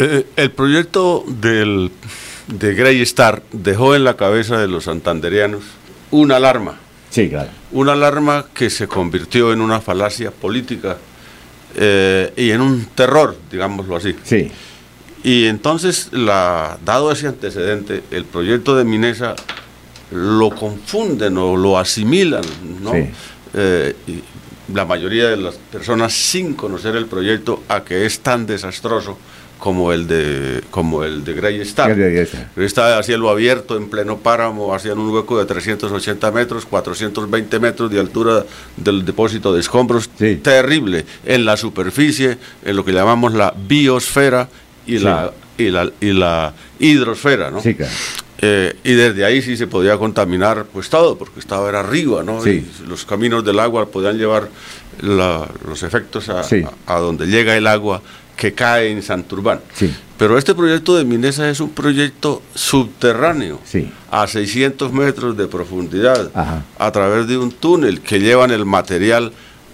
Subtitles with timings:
[0.00, 1.90] Eh, el proyecto del,
[2.46, 5.62] de Grey Star dejó en la cabeza de los santanderianos
[6.10, 6.78] una alarma.
[7.10, 7.50] Sí, claro.
[7.72, 10.96] Una alarma que se convirtió en una falacia política
[11.76, 14.16] eh, y en un terror, digámoslo así.
[14.24, 14.50] Sí.
[15.22, 19.36] Y entonces, la, dado ese antecedente, el proyecto de Minesa
[20.12, 22.42] lo confunden o lo asimilan,
[22.80, 22.92] ¿no?
[22.92, 23.10] Sí.
[23.52, 24.22] Eh, y
[24.72, 29.18] la mayoría de las personas sin conocer el proyecto a que es tan desastroso
[29.60, 31.94] como el de como el de Grey Star.
[31.94, 32.50] Grey Star.
[32.56, 37.60] Grey Star a cielo abierto, en pleno páramo, hacían un hueco de 380 metros, 420
[37.60, 38.44] metros de altura
[38.76, 40.36] del depósito de escombros, Sí.
[40.36, 44.48] terrible, en la superficie, en lo que llamamos la biosfera
[44.86, 45.04] y, Sí.
[45.04, 47.60] la, y, la, y la hidrosfera, ¿no?
[47.60, 47.92] Sí, claro.
[48.42, 52.42] Eh, y desde ahí sí se podía contaminar pues todo, porque estaba era arriba, ¿no?
[52.42, 52.66] Sí.
[52.82, 54.48] Y los caminos del agua podían llevar
[55.02, 56.64] la- los efectos a, Sí.
[56.86, 58.00] a- a donde llega el agua
[58.40, 59.60] que cae en Santurbán.
[59.74, 59.94] Sí.
[60.16, 63.92] Pero este proyecto de Minesa es un proyecto subterráneo, Sí.
[64.10, 66.64] a 600 metros de profundidad, Ajá.
[66.78, 69.32] a través de un túnel que llevan el material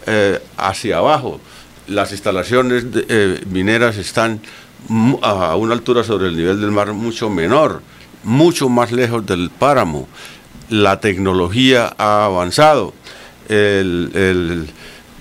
[0.08, 1.40] eh, hacia abajo.
[1.88, 4.40] Las instalaciones de- eh, mineras están
[5.22, 7.82] a una altura sobre el nivel del mar mucho menor,
[8.22, 10.06] mucho más lejos del páramo.
[10.70, 12.94] La tecnología ha avanzado.
[13.48, 14.66] El- el-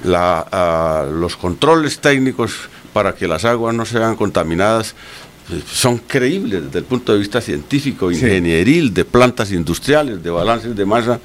[0.04, 2.52] la- ah, los controles técnicos
[2.96, 4.96] para que las aguas no sean contaminadas
[5.52, 8.16] eh, son creíbles desde el punto de vista científico, Sí.
[8.16, 11.20] ingenieril, de plantas industriales, de balances de masa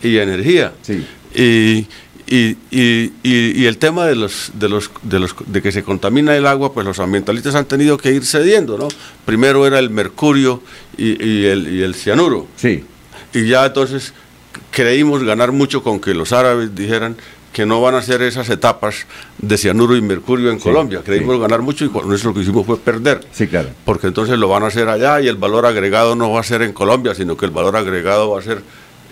[0.00, 0.72] y energía.
[0.82, 1.04] Sí.
[1.34, 1.88] Y,
[2.32, 6.36] y- y- y- el tema de los, de los de los de que se contamina
[6.36, 8.86] el agua, pues los ambientalistas han tenido que ir cediendo, ¿no?
[9.24, 10.62] Primero era el mercurio
[10.96, 12.46] y, y el, y el cianuro.
[12.56, 12.84] Sí.
[13.34, 14.12] Y ya entonces
[14.70, 17.16] creímos ganar mucho con que los árabes dijeran
[17.56, 19.06] que no van a hacer esas etapas
[19.38, 21.00] de cianuro y mercurio en Sí, Colombia.
[21.02, 21.40] Creímos sí.
[21.40, 23.26] ganar mucho y con eso lo que hicimos fue perder.
[23.32, 23.70] Sí, claro.
[23.86, 26.60] Porque entonces lo van a hacer allá y el valor agregado no va a ser
[26.60, 28.60] en Colombia, sino que el valor agregado va a ser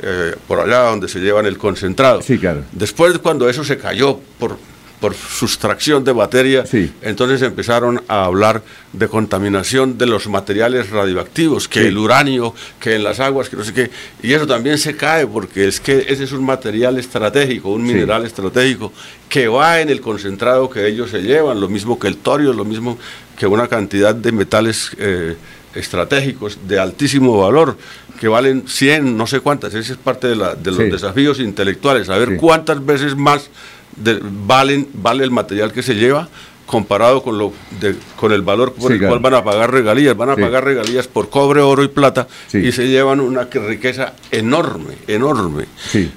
[0.03, 2.21] eh, por allá donde se llevan el concentrado.
[2.21, 2.65] Sí, claro.
[2.73, 4.59] Después, cuando eso se cayó por,
[5.01, 6.91] por sustracción de materia, Sí.
[7.03, 8.63] entonces empezaron a hablar
[8.93, 11.87] de contaminación de los materiales radioactivos, que Sí.
[11.89, 13.91] el uranio, que en las aguas, que no sé qué.
[14.23, 17.93] Y eso también se cae porque es que ese es un material estratégico, un Sí.
[17.93, 18.93] mineral estratégico
[19.29, 22.65] que va en el concentrado que ellos se llevan, lo mismo que el torio, lo
[22.65, 22.97] mismo
[23.39, 25.37] que una cantidad de metales eh,
[25.75, 27.77] estratégicos de altísimo valor,
[28.21, 29.75] que valen 100, no sé cuántas.
[29.75, 33.51] Ese es parte de, la- de los desafíos intelectuales, saber cuántas veces más
[33.97, 36.29] de- valen, vale el material que se lleva
[36.67, 39.13] comparado con, lo de- con el valor por Sí, el claro.
[39.13, 40.17] cual van a pagar regalías.
[40.17, 40.41] Van a Sí.
[40.41, 42.59] pagar regalías por cobre, oro y plata Sí.
[42.59, 45.67] y se llevan una que- riqueza enorme, enorme.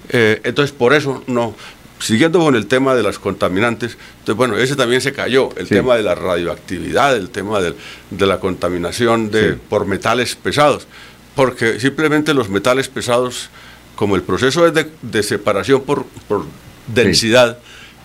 [0.10, 1.54] Eh, entonces, por eso no.
[2.00, 5.96] Siguiendo con el tema de las contaminantes, entonces, bueno, ese también se cayó, el tema
[5.96, 7.76] de la radioactividad, el tema del-
[8.12, 10.88] de la contaminación de, por metales pesados,
[11.36, 13.50] porque simplemente los metales pesados,
[13.96, 16.46] como el proceso es de, de separación por, por
[16.86, 17.58] densidad,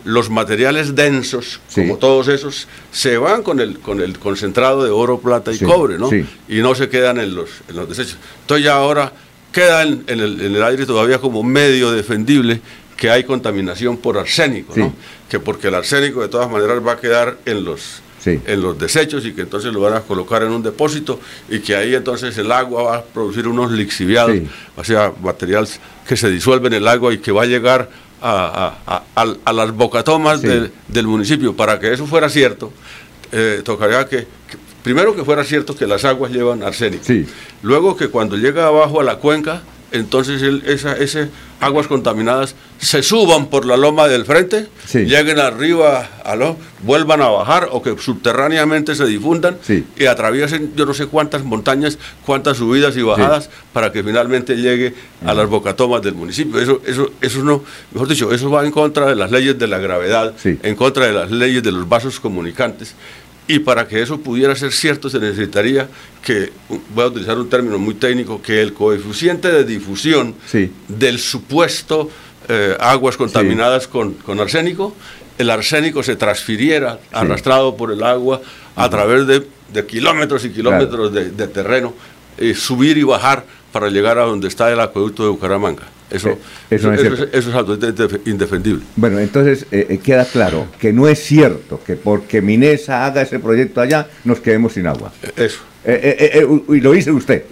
[0.04, 1.82] los materiales densos, Sí.
[1.82, 5.64] como todos esos, se van con el, con el concentrado de oro, plata y Sí,
[5.64, 6.08] cobre, ¿no?
[6.10, 6.24] sí.
[6.48, 8.16] Y no se quedan en los, en los desechos.
[8.42, 9.12] Entonces ya ahora
[9.52, 12.60] queda en, en el, en el aire todavía como medio defendible
[12.96, 14.94] que hay contaminación por arsénico, ¿no?
[15.28, 18.38] Que porque el arsénico de todas maneras va a quedar en los, Sí.
[18.46, 21.18] en los desechos y que entonces lo van a colocar en un depósito
[21.50, 24.46] y que ahí entonces el agua va a producir unos lixiviados, Sí.
[24.76, 25.66] o sea, material
[26.06, 27.90] que se disuelve en el agua y que va a llegar
[28.22, 30.46] a, a- a- a- las bocatomas Sí.
[30.46, 31.54] del, del municipio.
[31.56, 32.72] Para que eso fuera cierto,
[33.32, 37.04] eh, tocaría que, que- primero que fuera cierto que las aguas llevan arsénico.
[37.04, 37.26] Sí.
[37.62, 41.28] Luego que cuando llega abajo a la cuenca, entonces el- esa, ese
[41.60, 45.04] aguas contaminadas se suban por la loma del frente, Sí.
[45.04, 46.08] lleguen arriba,
[46.82, 49.84] vuelvan a bajar o que subterráneamente se difundan Sí.
[49.96, 54.94] y atraviesen yo no sé cuántas montañas, cuántas subidas y bajadas para que finalmente llegue
[55.24, 56.60] a las bocatomas del municipio.
[56.60, 59.78] Eso, eso, eso no, mejor dicho, eso va en contra de las leyes de la
[59.78, 62.94] gravedad, en contra de las leyes de los vasos comunicantes.
[63.52, 65.86] Y para que eso pudiera ser cierto se necesitaría
[66.24, 66.50] que,
[66.94, 70.70] voy a utilizar un término muy técnico, que el coeficiente de difusión Sí.
[70.88, 72.08] del supuesto
[72.48, 74.96] eh, aguas contaminadas con, con arsénico,
[75.36, 78.40] el arsénico se transfiriera arrastrado por el agua
[78.74, 81.92] a través de, de kilómetros y kilómetros de, de terreno,
[82.38, 85.82] eh, subir y bajar para llegar a donde está el acueducto de Bucaramanga.
[86.12, 86.38] Eso, Eh,
[86.70, 88.82] eso no es eso es, eso es indefendible.
[88.96, 93.38] Bueno, entonces eh, eh, queda claro que no es cierto que porque Minesa haga ese
[93.38, 95.12] proyecto allá nos quedemos sin agua.
[95.36, 95.60] Eso.
[95.84, 97.44] Eh, y lo dice usted.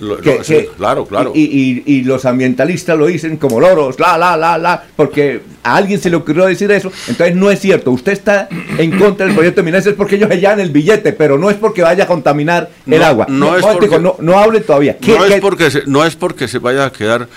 [0.76, 1.32] claro, claro.
[1.34, 6.10] Y, los ambientalistas lo dicen como loros, la, la, la, la, porque a alguien se
[6.10, 6.90] le ocurrió decir eso.
[7.08, 7.90] Entonces no es cierto.
[7.90, 8.48] Usted está
[8.78, 11.50] en contra del proyecto de Minas, es porque ellos se llevan el billete, pero no
[11.50, 13.26] es porque vaya a contaminar el agua.
[13.28, 14.96] No, es porque, no, hable todavía.
[15.00, 17.28] no, Es porque se, no es porque se vaya a quedar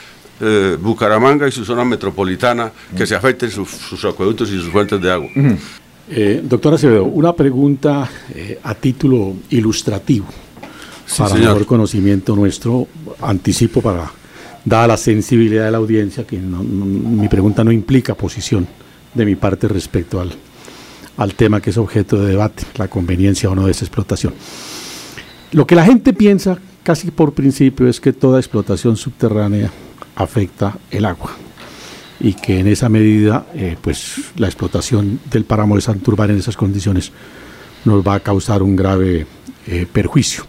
[0.81, 5.29] Bucaramanga y su zona metropolitana, que se afecten sus, acueductos y sus fuentes de agua.
[6.43, 8.09] doctora Acevedo, una pregunta
[8.63, 10.25] a título ilustrativo
[11.17, 12.87] para mejor conocimiento nuestro,
[13.21, 14.11] anticipo para,
[14.65, 18.67] dada la sensibilidad de la audiencia, que mi pregunta no implica posición
[19.13, 20.31] de mi parte respecto al,
[21.17, 24.33] al tema que es objeto de debate, la conveniencia o no de esa explotación.
[25.51, 29.71] Lo que la gente piensa casi por principio es que toda explotación subterránea
[30.15, 31.31] afecta el agua
[32.19, 36.55] y que en esa medida eh, pues la explotación del páramo de Santurbán en esas
[36.55, 37.11] condiciones
[37.85, 39.27] nos va a causar un grave
[39.67, 40.45] eh, perjuicio.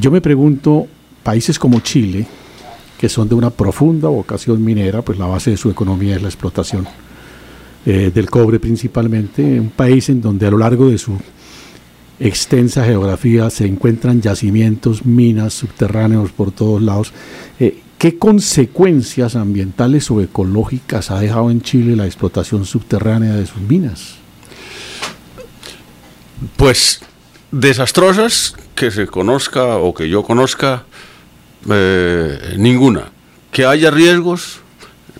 [0.00, 0.88] Yo me pregunto,
[1.22, 2.26] países como Chile,
[2.98, 6.28] que son de una profunda vocación minera, pues la base de su economía es la
[6.28, 6.86] explotación
[7.86, 11.16] eh, del cobre principalmente, un país en donde a lo largo de su
[12.18, 17.12] extensa geografía se encuentran yacimientos, minas subterráneos por todos lados.
[17.98, 24.16] ¿Qué consecuencias ambientales o ecológicas ha dejado en Chile la explotación subterránea de sus minas?
[26.56, 27.00] Pues
[27.50, 30.84] desastrosas que se conozca o que yo conozca,
[31.70, 33.12] eh, ninguna.
[33.52, 34.58] Que haya riesgos,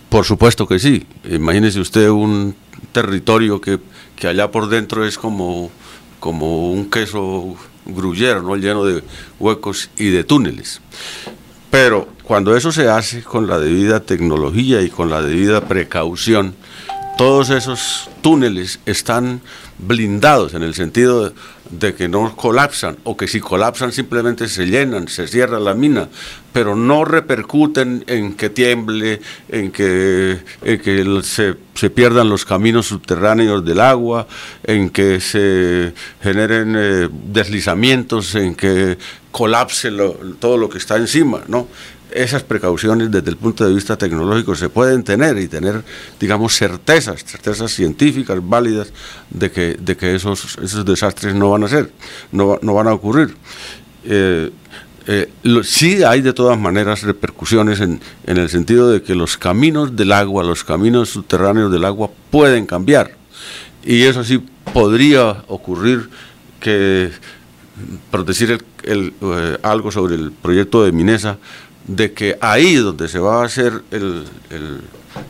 [0.09, 1.06] por supuesto que sí.
[1.31, 2.55] Imagínese usted un
[2.93, 3.79] territorio que,
[4.26, 5.71] allá por dentro es como,
[6.21, 7.56] como un queso
[7.87, 8.56] gruyero, ¿no?
[8.56, 9.03] lleno de
[9.38, 10.81] huecos y de túneles.
[11.75, 16.55] Pero cuando eso se hace con la debida tecnología y con la debida precaución,
[17.19, 19.41] todos esos túneles están
[19.79, 21.32] blindados en el sentido
[21.71, 26.09] de, que no colapsan o que si colapsan simplemente se llenan, se cierra la mina,
[26.53, 33.65] pero no repercuten en que tiemble, en que, que se, se, pierdan los caminos subterráneos
[33.65, 34.29] del agua,
[34.62, 35.93] en que se
[36.23, 38.97] generen eh, deslizamientos, en que
[39.35, 39.91] colapse
[40.38, 41.67] todo lo que está encima, ¿no?
[42.10, 45.82] Esas precauciones desde el punto de vista tecnológico se pueden tener y tener,
[46.20, 48.92] digamos, certezas, certezas científicas válidas
[49.30, 51.90] de que, de que esos, esos desastres no van a ser,
[52.32, 53.34] no, no van a ocurrir.
[54.04, 54.50] Eh,
[55.06, 55.30] eh,
[55.64, 60.12] sí hay de todas maneras repercusiones en, en el sentido de que los caminos del
[60.12, 63.16] agua, los caminos subterráneos del agua pueden cambiar.
[63.84, 64.42] Y eso sí
[64.72, 66.08] podría ocurrir
[66.60, 67.10] que,
[68.10, 71.38] por decir el, eh, algo sobre el proyecto de Minesa,
[71.86, 73.82] de que ahí donde se va a hacer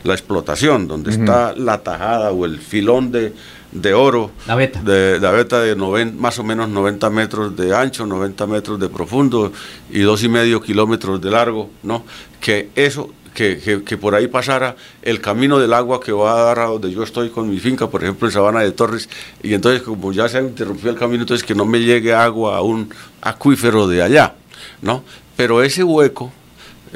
[0.03, 5.31] la explotación, donde está la tajada o el filón de, oro, la beta de, la
[5.31, 9.51] beta de más o menos 90 metros de ancho, 90 metros de profundo
[9.89, 12.05] y dos y medio kilómetros de largo, ¿no?
[12.39, 16.59] Que eso, que, que, por ahí pasara el camino del agua que va a dar
[16.59, 19.09] a donde yo estoy con mi finca, por ejemplo en Sabana de Torres,
[19.43, 22.61] y entonces como ya se interrumpió el camino, entonces que no me llegue agua a
[22.61, 22.89] un
[23.21, 24.35] acuífero de allá,
[24.81, 25.03] ¿no?
[25.35, 26.31] Pero ese hueco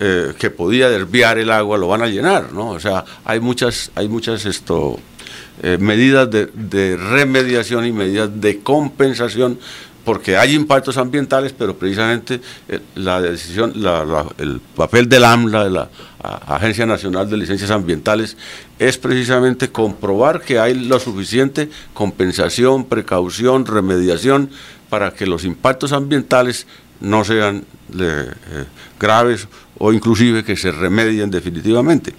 [0.01, 2.69] eh, que podía desviar el agua lo van a llenar, ¿no?
[2.69, 4.98] O sea, hay muchas, hay muchas esto,
[5.62, 9.60] eh, medidas de, remediación y medidas de compensación
[10.06, 13.74] porque hay impactos ambientales, pero precisamente eh, la decisión,
[14.38, 15.90] el papel del AMLA, de la
[16.48, 18.38] Agencia Nacional de Licencias Ambientales,
[18.80, 24.50] es precisamente comprobar que hay lo suficiente compensación, precaución, remediación
[24.88, 26.68] para que los impactos ambientales
[27.01, 27.66] no sean
[28.98, 29.48] graves
[29.79, 32.13] o inclusive que se remedien definitivamente.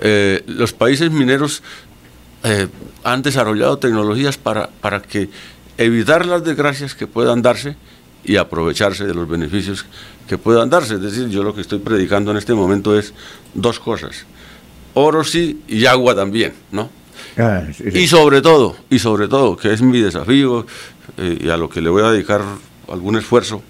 [0.00, 1.62] Eh, los países mineros
[2.44, 2.68] eh,
[3.04, 5.28] han desarrollado tecnologías para, para que
[5.76, 7.76] evitar las desgracias que puedan darse
[8.24, 9.84] y aprovecharse de los beneficios
[10.28, 10.94] que puedan darse.
[10.94, 13.12] Es decir, yo lo que estoy predicando en este momento es
[13.52, 14.24] dos cosas.
[14.94, 16.88] Oro sí y agua también, ¿no?
[17.36, 20.66] Ah, y sobre todo, y sobre todo, que es mi desafío
[21.16, 22.42] eh, y a lo que le voy a dedicar
[22.88, 23.62] algún esfuerzo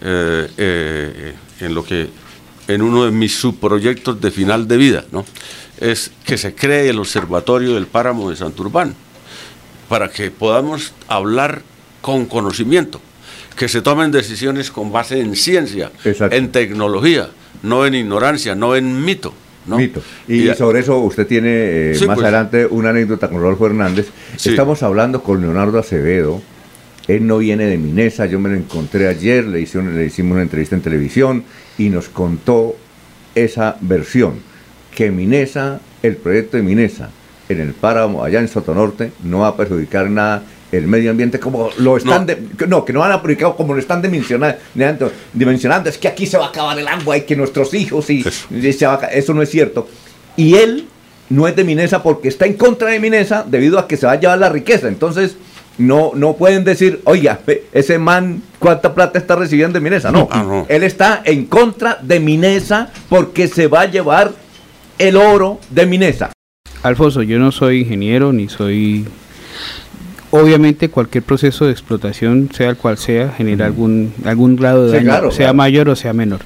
[0.00, 2.08] en lo que
[2.68, 5.24] en uno de mis subproyectos de final de vida, ¿no?
[5.80, 8.94] es que se cree el Observatorio del Páramo de Santurbán,
[9.88, 11.62] para que podamos hablar
[12.00, 13.00] con conocimiento,
[13.56, 17.30] que se tomen decisiones con base en ciencia, en tecnología,
[17.62, 19.32] no en ignorancia, no en mito.
[19.66, 20.02] Mito.
[20.26, 22.20] Y, sobre eso usted tiene eh, más pues.
[22.20, 24.08] adelante una anécdota con Rodolfo Hernández.
[24.42, 26.40] Estamos hablando con Leonardo Acevedo,
[27.08, 30.42] él no viene de Minesa, yo me lo encontré ayer, le, hicimos, le hicimos una
[30.42, 31.44] entrevista en televisión
[31.78, 32.76] y nos contó
[33.34, 34.34] esa versión,
[34.94, 37.10] que Minesa, el proyecto de Minesa
[37.48, 41.70] en el páramo allá en Sotonorte no va a perjudicar nada el medio ambiente como
[41.78, 42.26] lo están
[42.68, 44.58] no, que no han aplicado como lo están dimensionando,
[45.32, 48.22] dimensionando, es que aquí se va a acabar el agua y que nuestros hijos y,
[48.50, 49.88] eso no es cierto.
[50.36, 50.86] Y él
[51.30, 54.12] no es de Minesa porque está en contra de Minesa debido a que se va
[54.12, 54.88] a llevar la riqueza.
[54.88, 55.36] Entonces,
[55.78, 57.40] no, no pueden decir, oiga,
[57.72, 60.10] ese man, ¿cuánta plata está recibiendo de Minesa?
[60.10, 64.32] No, ah, él está en contra de Minesa porque se va a llevar
[64.98, 66.32] el oro de Minesa.
[66.82, 69.06] Alfonso, yo no soy ingeniero ni soy
[70.30, 75.30] Obviamente cualquier proceso de explotación, sea el cual sea, genera algún, algún grado de daño,
[75.30, 76.40] sea mayor o sea menor.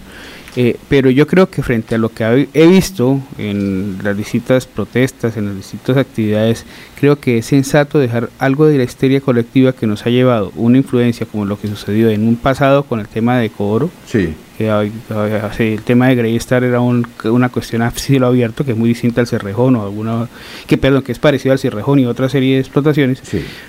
[0.54, 5.36] Eh, pero yo creo que frente a lo que he visto en las distintas protestas,
[5.36, 6.66] en las distintas actividades,
[6.98, 10.78] creo que es sensato dejar algo de la histeria colectiva que nos ha llevado una
[10.78, 14.34] influencia como lo que sucedió en un pasado con el tema de Coro, sí
[14.68, 19.26] el tema de Greystar era una cuestión a cielo abierto que es muy distinta al
[19.26, 20.28] Cerrejón o alguna
[20.66, 23.22] que perdón que es parecido al Cerrejón y otra serie de explotaciones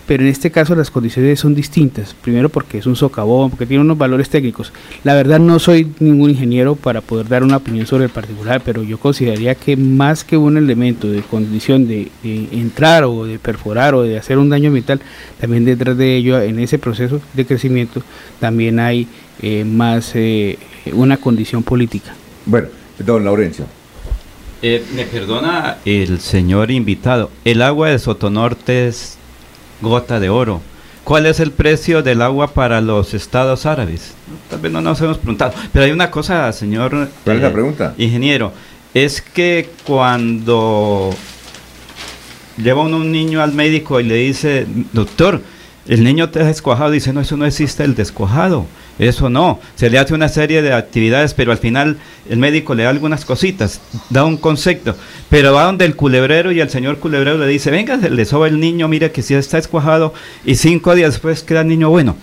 [0.08, 2.14] pero en este caso las condiciones son distintas.
[2.14, 4.74] Primero porque es un socavón porque tiene unos valores técnicos.
[5.04, 8.84] La verdad no soy ningún ingeniero para poder dar una opinión sobre el particular pero
[8.84, 14.04] yo consideraría que más que un elemento de condición de, entrar o de perforar o
[14.04, 15.02] de hacer un daño ambiental
[15.40, 18.02] también detrás de ello en ese proceso de crecimiento
[18.40, 19.08] también hay
[19.42, 20.58] eh, más eh,
[20.92, 22.14] una condición política.
[22.46, 22.68] Bueno,
[23.00, 23.66] don Laurencio.
[24.62, 29.18] Eh, me perdona el señor invitado, el agua de Sotonorte es
[29.82, 30.62] gota de oro.
[31.04, 34.14] ¿Cuál es el precio del agua para los estados árabes?
[34.50, 35.54] Tal vez no nos hemos preguntado.
[35.74, 37.10] Pero hay una cosa, señor.
[37.26, 37.94] ¿Cuál es la pregunta?
[37.98, 38.54] Ingeniero.
[38.94, 41.14] Es que cuando
[42.56, 45.42] lleva uno un niño al médico y le dice, doctor,
[45.88, 48.66] el niño te ha descuajado, dice, no, eso no existe el descuajado.
[49.00, 51.98] Eso no, se le hace una serie de actividades, pero al final
[52.30, 53.82] el médico le da algunas cositas,
[54.12, 54.96] da un concepto,
[55.30, 58.60] pero va donde el culebrero y el señor culebrero le dice, venga, le soba el
[58.60, 60.14] niño, mira que si está escuajado
[60.46, 62.16] y cinco días después queda el niño bueno.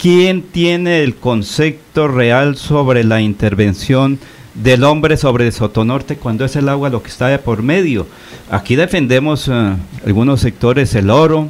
[0.00, 4.18] ¿Quién tiene el concepto real sobre la intervención
[4.54, 8.06] del hombre sobre Sotonorte cuando es el agua lo que está de por medio?
[8.50, 11.48] Aquí defendemos eh, algunos sectores el oro,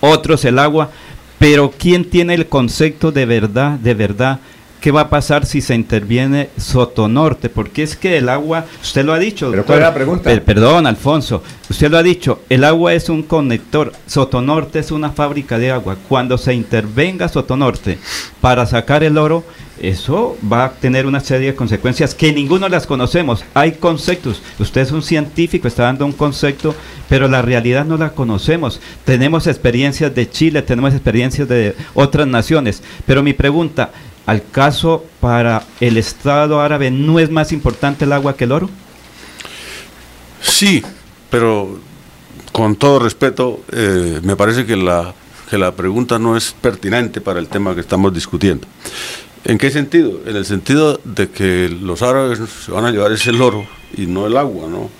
[0.00, 0.90] otros el agua,
[1.38, 4.40] pero ¿quién tiene el concepto de verdad, de verdad?
[4.80, 7.48] ¿Qué va a pasar si se interviene Sotonorte?
[7.48, 9.50] Porque es que el agua, usted lo ha dicho.
[9.50, 10.40] ¿Pero cuál es la pregunta?
[10.40, 15.58] perdón, Alfonso, usted lo ha dicho, el agua es un conector, Sotonorte es una fábrica
[15.58, 15.96] de agua.
[16.08, 17.98] Cuando se intervenga Sotonorte
[18.40, 19.44] para sacar el oro,
[19.80, 23.44] eso va a tener una serie de consecuencias que ninguno las conocemos.
[23.54, 24.42] Hay conceptos.
[24.58, 26.74] Usted es un científico, está dando un concepto,
[27.08, 28.80] pero la realidad no la conocemos.
[29.04, 32.82] Tenemos experiencias de Chile, tenemos experiencias de otras naciones.
[33.06, 33.92] Pero mi pregunta,
[34.28, 38.68] ¿al caso para el Estado árabe no es más importante el agua que el oro?
[40.42, 40.84] Sí,
[41.30, 41.80] pero
[42.52, 45.14] con todo respeto, eh, me parece que la,
[45.48, 48.68] que la pregunta no es pertinente para el tema que estamos discutiendo.
[49.46, 50.20] ¿En qué sentido?
[50.26, 53.66] En el sentido de que los árabes se van a llevar ese oro
[53.96, 54.90] y no el agua, ¿no?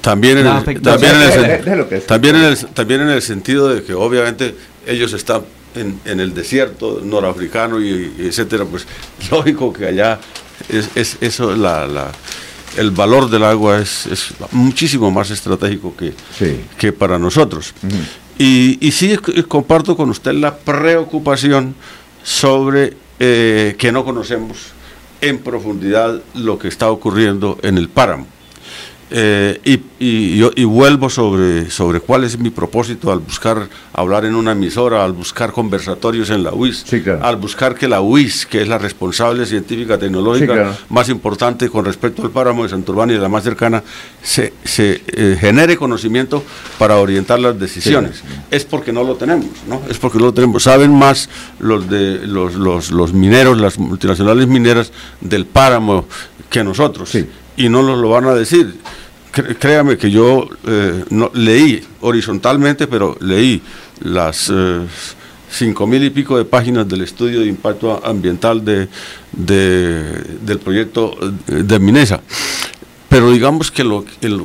[0.00, 1.16] También en, el, también,
[3.02, 4.54] en el, sentido de que obviamente
[4.86, 5.42] ellos están
[5.74, 8.86] en, el desierto norafricano y, etcétera, pues
[9.30, 10.20] lógico que allá
[10.68, 12.12] es, eso la,
[12.76, 16.14] el valor del agua es, muchísimo más estratégico que,
[16.78, 17.74] que para nosotros.
[18.38, 19.16] y, y sí
[19.48, 21.74] comparto con usted la preocupación
[22.22, 24.72] sobre eh, que no conocemos
[25.20, 28.26] en profundidad lo que está ocurriendo en el páramo.
[29.14, 34.34] Eh, y, y, y vuelvo sobre, sobre cuál es mi propósito al buscar hablar en
[34.34, 36.86] una emisora, al buscar conversatorios en la UIS,
[37.20, 42.22] al buscar que la UIS, que es la responsable científica tecnológica más importante con respecto
[42.22, 43.82] al páramo de Santurbán y la más cercana,
[44.22, 46.42] se, se eh, genere conocimiento
[46.78, 48.22] para orientar las decisiones.
[48.50, 49.82] Es porque no lo tenemos, ¿no?
[49.90, 50.62] Es porque no lo tenemos.
[50.62, 51.28] Saben más
[51.58, 54.90] los, de, los, los, los mineros, las multinacionales mineras
[55.20, 56.06] del páramo
[56.48, 57.14] que nosotros.
[57.54, 58.78] Y no nos lo van a decir
[59.32, 63.62] créame que yo eh, leí horizontalmente, pero leí
[64.00, 64.80] las eh,
[65.50, 68.88] cinco mil y pico de páginas del estudio de impacto ambiental de,
[69.32, 71.16] del proyecto
[71.48, 72.20] eh, de Minesa.
[73.08, 73.82] Pero digamos que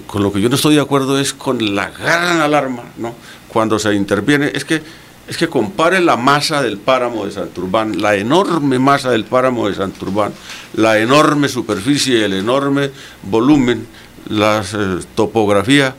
[0.05, 3.15] con lo que yo no estoy de acuerdo es con la gran alarma, ¿no?
[3.47, 4.81] Cuando se interviene, es que
[5.27, 9.75] es que compare la masa del páramo de Santurbán, la enorme masa del páramo de
[9.75, 10.31] Santurbán,
[10.73, 12.91] la enorme superficie, el enorme
[13.23, 13.85] volumen
[14.29, 15.95] la eh, topografía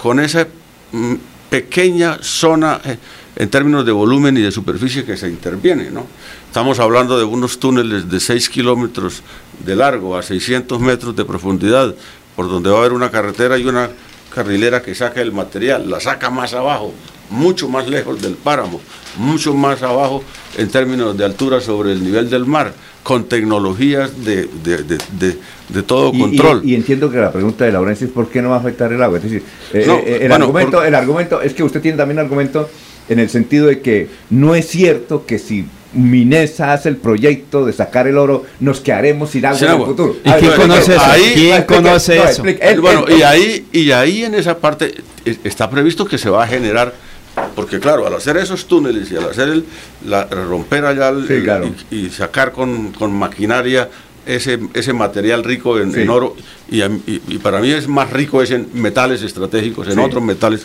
[0.00, 0.46] con esa
[0.92, 1.14] mm,
[1.50, 2.98] pequeña zona eh,
[3.36, 5.90] en términos de volumen y de superficie que se interviene.
[5.90, 6.06] ¿no?
[6.46, 9.22] Estamos hablando de unos túneles de 6 kilómetros
[9.64, 11.94] de largo a 600 metros de profundidad,
[12.34, 13.90] por donde va a haber una carretera y una
[14.34, 16.92] carrilera que saca el material, la saca más abajo,
[17.30, 18.80] mucho más lejos del páramo,
[19.16, 20.22] mucho más abajo
[20.56, 22.74] en términos de altura sobre el nivel del mar,
[23.08, 26.60] con tecnologías de, de, todo control.
[26.62, 29.02] Y, entiendo que la pregunta de Laurencio es por qué no va a afectar el
[29.02, 29.16] agua.
[29.16, 32.68] Es decir, eh, eh, el, argumento, el argumento es que usted tiene también argumento
[33.08, 37.72] en el sentido de que no es cierto que si Minesa hace el proyecto de
[37.72, 40.16] sacar el oro, nos quedaremos sin agua, en el futuro.
[40.22, 41.02] ¿Y quién conoce eso?
[41.02, 42.42] Ahí, conoce eso?
[42.82, 44.92] bueno, y ahí y ahí en esa parte
[45.44, 46.92] está previsto que se va a generar
[47.58, 49.64] porque claro, al hacer esos túneles y al hacer el,
[50.06, 51.12] la, romper allá
[51.90, 53.90] y, sacar con, maquinaria
[54.24, 56.36] ese, ese material rico en, oro,
[56.70, 60.62] y, para mí es más rico es en metales estratégicos, en otros metales,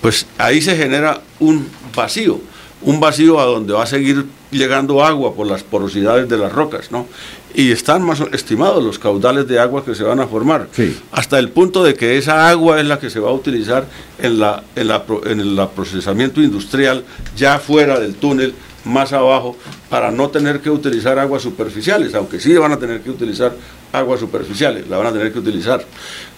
[0.00, 2.40] pues ahí se genera un vacío,
[2.82, 6.90] un vacío a donde va a seguir llegando agua por las porosidades de las rocas,
[6.90, 7.06] ¿no?
[7.54, 10.68] y están más estimados los caudales de agua que se van a formar,
[11.10, 13.86] hasta el punto de que esa agua es la que se va a utilizar
[14.18, 17.04] en, la, en, la, en el procesamiento industrial
[17.36, 19.56] ya fuera del túnel, más abajo,
[19.90, 23.54] para no tener que utilizar aguas superficiales, aunque sí van a tener que utilizar
[23.92, 25.84] aguas superficiales, la van a tener que utilizar.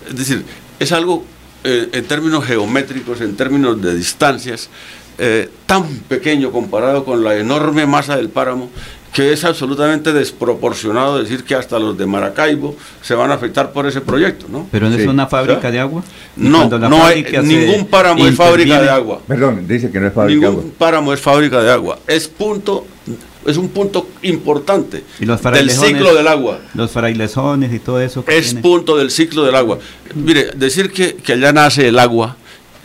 [0.09, 0.45] Es decir,
[0.81, 1.25] es algo
[1.63, 4.69] eh, en términos geométricos, en términos de distancias,
[5.19, 8.71] eh, tan pequeño comparado con la enorme masa del páramo
[9.13, 13.87] que es absolutamente desproporcionado decir que hasta los de Maracaibo se van a afectar por
[13.87, 14.67] ese proyecto, ¿no?
[14.73, 16.03] Pero no es una fábrica de agua.
[16.35, 19.21] No, no hay ningún páramo es fábrica de agua.
[19.27, 20.63] Perdón, dice que no es fábrica de agua.
[20.63, 21.99] Ningún páramo es fábrica de agua.
[22.07, 22.87] Es punto
[23.45, 26.61] es un punto importante del ciclo del agua.
[26.75, 28.25] Los frailezones y todo eso.
[28.29, 29.79] es punto del ciclo del agua.
[30.15, 32.37] Mire, decir que, que allá nace el agua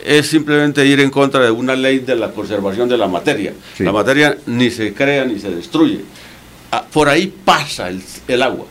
[0.08, 3.52] es simplemente ir en contra de una ley de la conservación de la materia.
[3.78, 6.00] La materia ni se crea ni se destruye.
[6.72, 7.90] Ah, por ahí pasa
[8.26, 8.64] el, agua.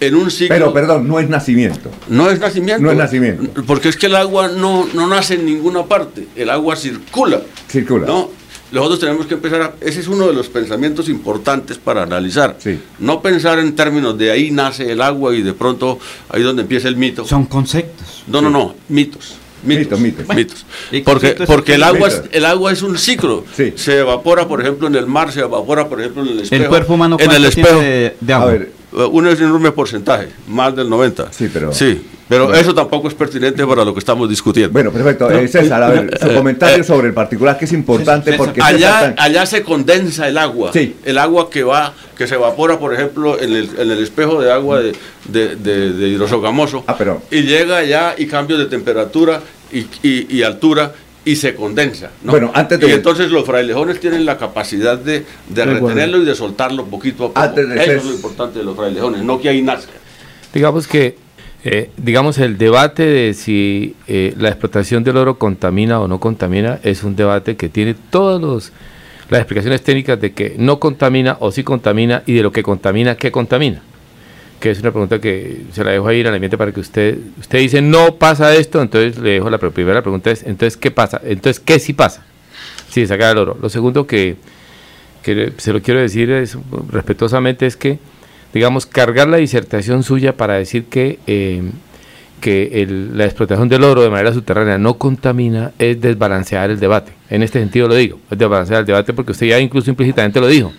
[0.00, 1.90] En un ciclo, Pero, perdón, no es nacimiento.
[2.08, 2.82] No es nacimiento.
[2.82, 3.62] No es nacimiento.
[3.66, 6.26] Porque es que el agua no, no nace en ninguna parte.
[6.34, 7.40] El agua circula.
[7.68, 8.08] Circula.
[8.08, 8.30] ¿no?
[8.72, 9.74] Nosotros tenemos que empezar a...
[9.80, 12.58] Ese es uno de los pensamientos importantes para analizar.
[12.98, 16.00] No pensar en términos de ahí nace el agua y de pronto
[16.30, 17.24] ahí donde empieza el mito.
[17.24, 18.24] Son conceptos.
[18.26, 19.36] No, no, no, mitos.
[19.62, 20.66] Mitos, mitos, mitos.
[21.04, 23.44] Porque, porque el agua es, el agua es un ciclo.
[23.54, 26.62] Se evapora, por ejemplo, en el mar, se evapora, por ejemplo, en el espejo.
[26.62, 28.58] El cuerpo humano en el espejo de, agua.
[28.92, 31.32] Un enorme porcentaje, más del 90.
[31.32, 34.72] Sí, pero Sí, pero eso tampoco es pertinente para lo que estamos discutiendo.
[34.72, 35.30] Bueno, perfecto.
[35.30, 38.60] Eh, César, a ver, su eh, comentario eh, sobre el particular que es importante porque
[38.62, 40.72] allá, allá se condensa el agua.
[40.72, 40.96] Sí.
[41.04, 44.52] El agua que va, que se evapora, por ejemplo, en el, en el espejo de
[44.52, 44.94] agua de,
[45.26, 46.84] de, de, hidrosogamoso.
[46.86, 47.22] Ah, pero.
[47.30, 49.40] Y llega allá y cambio de temperatura
[49.72, 50.92] y, y, altura
[51.28, 52.10] y se condensa.
[52.22, 52.88] Bueno, antes de...
[52.88, 57.50] Y entonces los frailejones tienen la capacidad de, de retenerlo y de soltarlo poquito a
[57.50, 57.60] poco.
[57.60, 59.92] Eso es lo importante de los frailejones, no que ahí nazca.
[60.54, 61.16] Digamos que
[61.64, 66.78] eh, digamos, el debate de si eh, la explotación del oro contamina o no contamina
[66.82, 68.72] es un debate que tiene todas
[69.28, 73.16] las explicaciones técnicas de que no contamina o sí contamina y de lo que contamina,
[73.16, 73.82] ¿qué contamina?
[74.60, 77.58] Que es una pregunta que se la dejo ahí al ambiente para que usted, usted
[77.58, 81.20] dice no pasa esto, entonces le dejo la primera pregunta es, entonces ¿qué pasa?
[81.24, 82.24] Entonces, ¿qué sí pasa?
[82.88, 83.56] Sí, sacar el oro.
[83.60, 84.36] Lo segundo que,
[85.22, 86.56] que se lo quiero decir es,
[86.90, 87.98] respetuosamente es que
[88.52, 91.62] digamos, cargar la disertación suya para decir que, eh,
[92.40, 97.12] que la explotación del oro de manera subterránea no contamina es desbalancear el debate.
[97.30, 100.46] En este sentido lo digo, es desbalancear el debate porque usted ya incluso implícitamente lo
[100.46, 100.72] dijo.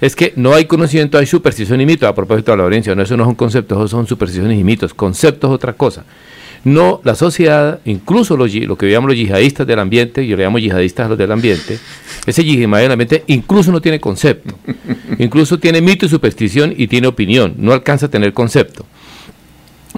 [0.00, 2.08] Es que no hay conocimiento, hay superstición y mito.
[2.08, 4.94] A propósito de la Laurencio, no, eso no son conceptos, eso son supersticiones y mitos.
[4.94, 6.04] Conceptos es otra cosa.
[6.62, 11.06] No, la sociedad, incluso lo que llamamos los yihadistas del ambiente, yo le llamo yihadistas
[11.06, 11.78] a los del ambiente,
[12.26, 14.54] ese yihadismo del ambiente incluso no tiene concepto,
[15.18, 18.84] incluso tiene mito y superstición y tiene opinión, no alcanza a tener concepto.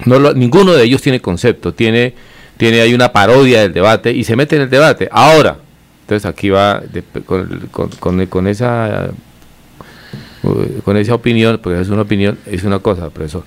[0.05, 2.13] No ninguno de ellos tiene concepto, tiene,
[2.55, 5.09] tiene hay una parodia del debate y se mete en el debate.
[5.11, 5.57] Ahora,
[6.01, 6.81] entonces aquí va
[7.25, 9.09] con, con, esa
[10.83, 13.43] con esa opinión, porque es una opinión, es una cosa, profesor,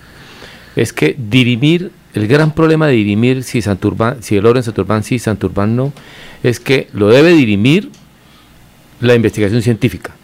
[0.75, 5.03] es que dirimir el gran problema de dirimir si, Santurbán, si el oro en Santurbán
[5.03, 5.93] sí, Santurbán no,
[6.43, 7.91] es que lo debe dirimir
[9.01, 10.15] la investigación científica.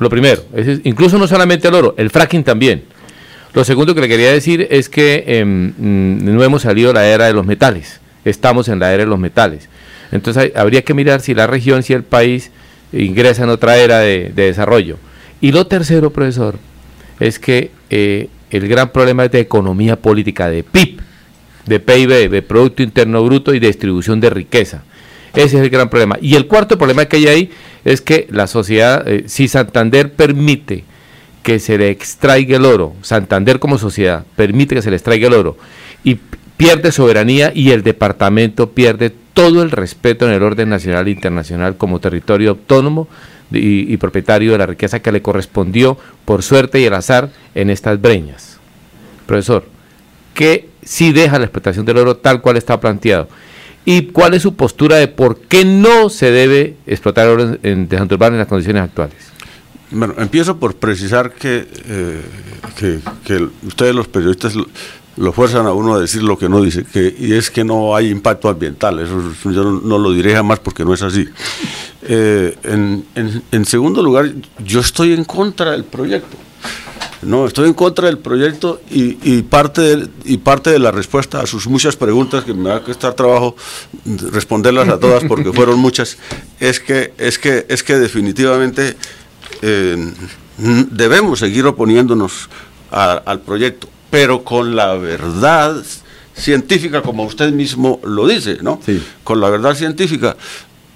[0.00, 2.82] Lo primero, es, incluso no solamente el oro, el fracking también.
[3.52, 7.06] Lo segundo que le quería decir es que em, mm, no hemos salido de la
[7.06, 9.68] era de los metales, estamos en la era de los metales.
[10.10, 12.50] Entonces habría que mirar si la región, si el país
[12.92, 14.98] ingresa en otra era de, desarrollo.
[15.44, 16.58] Y lo tercero, profesor,
[17.20, 21.00] es que eh, el gran problema es de economía política, de PIB,
[21.66, 24.84] de PIB, de Producto Interno Bruto y distribución de riqueza.
[25.34, 26.16] Ese es el gran problema.
[26.22, 27.50] Y el cuarto problema que hay ahí
[27.84, 30.84] es que la sociedad, eh, si Santander permite
[31.42, 35.34] que se le extraiga el oro, Santander como sociedad permite que se le extraiga el
[35.34, 35.58] oro
[36.04, 36.20] y
[36.56, 41.76] pierde soberanía y el departamento pierde todo el respeto en el orden nacional e internacional
[41.76, 43.08] como territorio autónomo
[43.50, 48.00] y, propietario de la riqueza que le correspondió por suerte y el azar en estas
[48.00, 48.58] breñas.
[49.26, 49.64] Profesor,
[50.34, 53.28] ¿qué sí deja la explotación del oro tal cual está planteado?
[53.84, 57.98] ¿Y cuál es su postura de por qué no se debe explotar oro en, de
[57.98, 59.34] Santurbán en las condiciones actuales?
[59.90, 62.20] Bueno, empiezo por precisar que, eh,
[63.24, 64.54] que, ustedes los periodistas
[65.16, 67.94] lo, fuerzan a uno a decir lo que no dice, que, y es que no
[67.94, 71.28] hay impacto ambiental, eso yo no, lo diré jamás porque no es así.
[72.02, 73.04] Eh, en,
[73.50, 74.30] en segundo lugar,
[74.64, 76.36] yo estoy en contra del proyecto.
[77.24, 81.46] No, estoy en contra del proyecto y, parte de, y parte de la respuesta a
[81.46, 83.56] sus muchas preguntas, que me va a costar trabajo
[84.30, 86.18] responderlas a todas porque fueron muchas,
[86.60, 88.96] es que, es que, es que definitivamente
[89.62, 90.12] eh,
[90.58, 92.48] debemos seguir oponiéndonos
[92.90, 95.82] al proyecto, pero con la verdad
[96.36, 98.80] científica, como usted mismo lo dice, ¿no?
[99.24, 100.36] Con la verdad científica,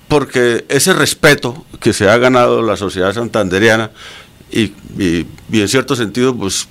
[0.06, 3.90] porque ese respeto que se ha ganado la sociedad santanderiana
[4.52, 6.68] y, en cierto sentido, pues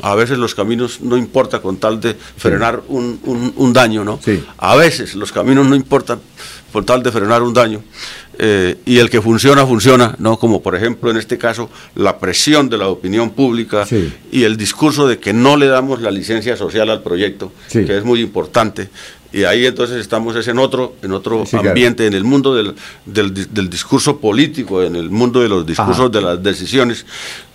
[0.00, 4.18] a veces los caminos no importa con tal de frenar un, un, daño, ¿no?
[4.56, 6.18] A veces los caminos no importan
[6.72, 7.82] con tal de frenar un daño.
[8.42, 10.38] Eh, y el que funciona, funciona, ¿no?
[10.38, 13.86] Como por ejemplo en este caso la presión de la opinión pública
[14.32, 18.02] y el discurso de que no le damos la licencia social al proyecto, que es
[18.02, 18.88] muy importante.
[19.30, 22.74] Y ahí entonces estamos es en otro en otro ambiente en el mundo del,
[23.04, 27.04] del, discurso político en el mundo de los discursos de las decisiones.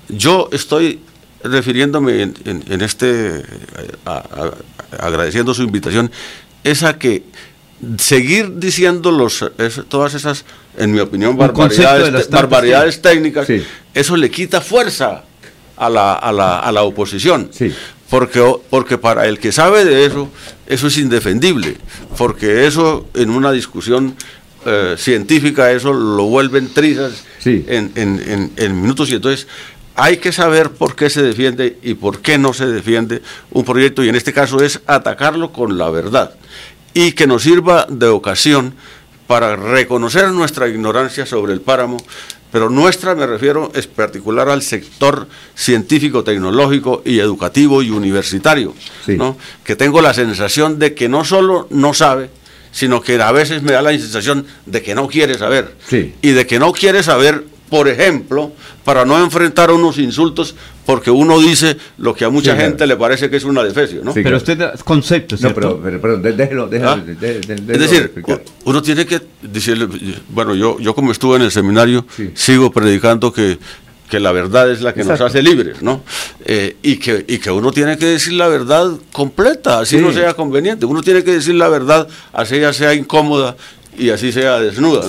[0.08, 1.00] Yo estoy
[1.44, 3.42] refiriéndome en, este
[5.00, 6.12] agradeciendo su invitación
[6.64, 7.24] es a que
[7.98, 9.44] seguir diciendo los,
[9.90, 10.46] todas esas
[10.78, 13.48] en mi opinión barbaridades, barbaridades técnicas
[13.94, 15.24] eso le quita fuerza
[15.78, 17.50] a la, a la, a la oposición.
[18.10, 20.30] Porque, porque para el que sabe de eso,
[20.68, 21.78] eso es indefendible,
[22.18, 24.16] porque eso en una discusión
[24.66, 29.10] eh, científica, eso lo vuelven trizas en, en, en, minutos.
[29.10, 29.48] Y entonces
[29.96, 34.04] hay que saber por qué se defiende y por qué no se defiende un proyecto.
[34.04, 36.36] Y en este caso es atacarlo con la verdad.
[36.94, 38.76] Y que nos sirva de ocasión
[39.28, 41.98] para reconocer nuestra ignorancia sobre el páramo,
[42.52, 48.74] pero nuestra me refiero es particular al sector científico, tecnológico y educativo y universitario,
[49.08, 49.38] ¿no?
[49.64, 52.30] que tengo la sensación de que no solo no sabe,
[52.72, 55.76] sino que a veces me da la sensación de que no quiere saber
[56.22, 57.44] y de que no quiere saber
[57.76, 58.54] por ejemplo,
[58.86, 63.30] para no enfrentar unos insultos porque uno dice lo que a mucha gente le parece
[63.30, 64.14] que es una defecio, ¿no?
[64.14, 67.04] pero usted da conceptos, No, pero, perdón, déjelo, déjelo, ¿Ah?
[67.06, 68.14] Es decir,
[68.64, 69.90] uno tiene que decirle,
[70.30, 73.60] bueno, yo, yo como estuve en el seminario, sigo predicando que,
[74.10, 76.02] que la verdad es la que nos hace libres, ¿no?
[76.46, 80.34] Eh, y, que, y que uno tiene que decir la verdad completa, así no sea
[80.34, 80.86] conveniente.
[80.86, 83.58] Uno tiene que decir la verdad, así ya sea incómoda
[83.98, 85.02] y así sea desnuda.
[85.02, 85.08] ¿no?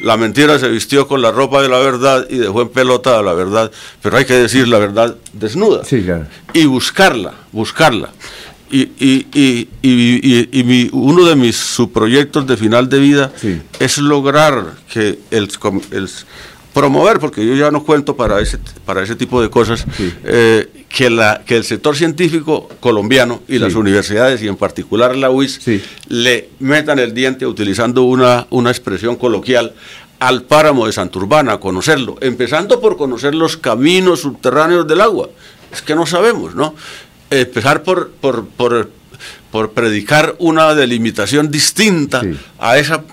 [0.00, 3.22] La mentira se vistió con la ropa de la verdad y dejó en pelota a
[3.22, 3.70] la verdad,
[4.02, 5.84] pero hay que decir la verdad desnuda
[6.52, 8.10] y buscarla, buscarla.
[8.70, 9.26] Y, y,
[9.82, 13.32] y, y mi, uno de mis subproyectos de final de vida
[13.78, 15.48] es lograr que el,
[15.92, 16.08] el
[16.74, 19.86] promover, porque yo ya no cuento para ese, para ese tipo de cosas,
[20.24, 25.30] eh, que, la, que el sector científico colombiano y las universidades, y en particular la
[25.30, 25.60] UIS,
[26.08, 29.72] le metan el diente utilizando una, una expresión coloquial
[30.18, 35.28] al páramo de Santurbana, a conocerlo, empezando por conocer los caminos subterráneos del agua.
[35.72, 36.74] Es que no sabemos, ¿no?
[37.30, 38.90] Empezar por, por, por,
[39.50, 42.22] por predicar una delimitación distinta
[42.58, 43.04] a esa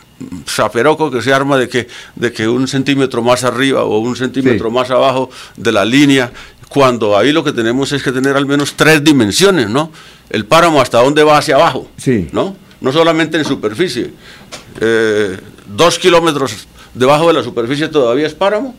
[0.48, 4.72] zaperoco que se arma de que, de que un centímetro más arriba o un centímetro
[4.72, 6.32] más abajo de la línea,
[6.70, 9.92] cuando ahí lo que tenemos es que tener al menos tres dimensiones, ¿no?
[10.30, 12.30] El páramo hasta dónde va hacia abajo, sí.
[12.32, 12.56] ¿no?
[12.80, 14.12] No solamente en superficie.
[14.80, 18.76] Eh, dos kilómetros debajo de la superficie todavía es páramo.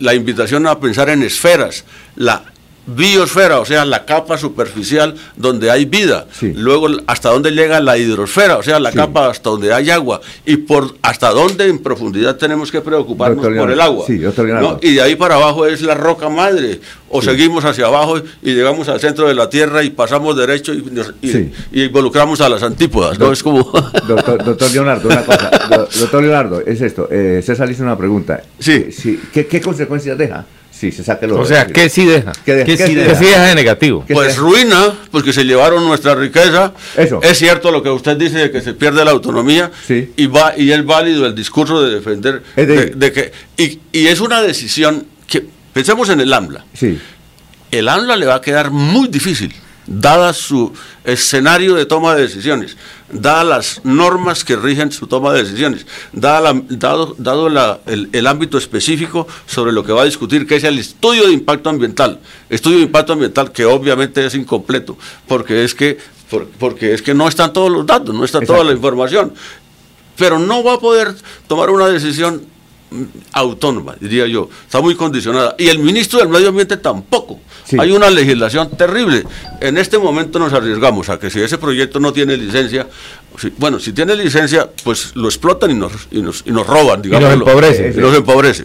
[0.00, 1.84] la invitación a pensar en esferas,
[2.16, 2.44] la
[2.88, 6.26] biosfera, o sea, la capa superficial donde hay vida.
[6.40, 10.20] Luego, hasta dónde llega la hidrosfera, o sea, la capa hasta donde hay agua.
[10.46, 14.06] Y por hasta dónde en profundidad tenemos que preocuparnos por el agua.
[14.80, 16.80] Y de ahí para abajo es la roca madre.
[17.10, 21.52] O seguimos hacia abajo y llegamos al centro de la Tierra y pasamos derecho y,
[21.72, 23.18] involucramos a las antípodas.
[23.18, 23.32] ¿no?
[23.32, 23.60] Es como...
[24.06, 25.50] doctor, Leonardo, una cosa.
[25.98, 27.08] doctor Leonardo, es esto.
[27.10, 28.42] Eh, César hizo una pregunta.
[28.58, 28.92] Sí.
[28.92, 29.18] sí.
[29.32, 30.44] ¿Qué consecuencias deja?
[30.78, 32.32] Sí, se saque O sea, ¿qué sí deja?
[32.44, 33.42] ¿Qué, sí, deja?
[33.42, 34.04] de negativo?
[34.08, 36.72] Pues ruina, porque se llevaron nuestra riqueza.
[36.96, 37.20] Eso.
[37.20, 39.72] Es cierto lo que usted dice de que se pierde la autonomía.
[39.86, 40.12] Sí.
[40.16, 42.42] Y, va, y es válido el discurso de defender.
[42.54, 45.46] de, que, y, y, es una decisión que.
[45.72, 46.64] Pensemos en el AMLA.
[46.74, 46.98] Sí.
[47.72, 49.52] El AMLA le va a quedar muy difícil
[49.88, 50.72] dada su
[51.04, 52.76] escenario de toma de decisiones,
[53.10, 59.72] dadas las normas que rigen su toma de decisiones, dado, dado el, ámbito específico sobre
[59.72, 62.20] lo que va a discutir, que es el estudio de impacto ambiental.
[62.50, 64.96] Estudio de impacto ambiental que obviamente es incompleto,
[65.26, 65.98] porque es que,
[66.58, 69.32] porque es que no están todos los datos, no está toda la información.
[70.16, 71.14] Pero no va a poder
[71.46, 72.42] tomar una decisión
[73.32, 75.54] autónoma, diría yo, está muy condicionada.
[75.58, 77.40] Y el ministro del Medio Ambiente tampoco.
[77.78, 79.24] Hay una legislación terrible.
[79.60, 82.86] En este momento nos arriesgamos a que si ese proyecto no tiene licencia,
[83.58, 87.28] bueno, si tiene licencia, pues lo explotan y nos, y nos, y nos roban, digamos.
[87.28, 87.94] Y nos empobrece.
[87.94, 88.64] Y empobrece.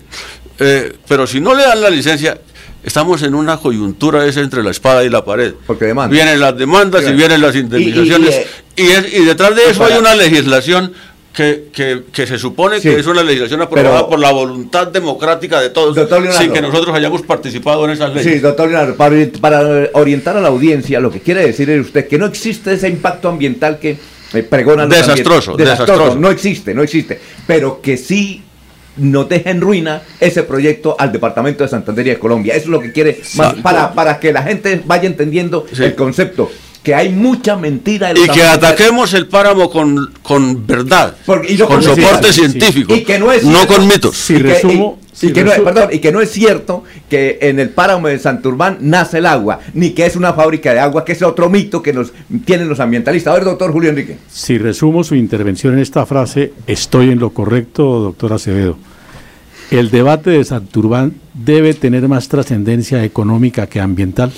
[0.60, 2.40] Eh, pero si no le dan la licencia,
[2.84, 5.54] estamos en una coyuntura esa entre la espada y la pared.
[5.68, 8.46] Porque Vienen las demandas y vienen las indemnizaciones.
[8.76, 10.94] Y, y detrás de eso hay una legislación
[11.34, 15.98] que, que, se supone que es una legislación aprobada por la voluntad democrática de todos,
[16.38, 18.34] sin que nosotros hayamos participado en esas leyes.
[18.34, 22.20] Sí, doctor Leonardo, para, orientar a la audiencia, lo que quiere decir es usted que
[22.20, 23.98] no existe ese impacto ambiental que
[24.34, 28.44] eh, pregona desastroso, desastroso, no existe, no existe, pero que sí
[28.98, 32.54] no deja en ruina ese proyecto al Departamento de Santander y de Colombia.
[32.54, 33.20] Eso es lo que quiere,
[33.64, 36.52] para, para que la gente vaya entendiendo el concepto
[36.84, 38.12] que hay mucha mentira.
[38.12, 43.44] y que ataquemos el páramo con, con verdad, con soporte científico, y que no, es
[43.46, 44.30] no con mitos.
[44.30, 49.92] y, que, no, es cierto que en el páramo de Santurbán nace el agua, ni
[49.92, 52.12] que es una fábrica de agua, que es otro mito que nos
[52.44, 53.32] tienen los ambientalistas.
[53.32, 54.18] A ver, doctor Julio Enrique.
[54.30, 58.78] Si resumo su intervención en esta frase, estoy en lo correcto, doctor Acevedo.
[59.72, 64.34] El debate de Santurbán debe tener más trascendencia económica que ambiental.